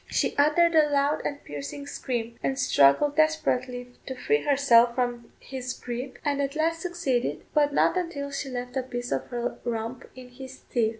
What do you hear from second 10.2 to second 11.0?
his teeth.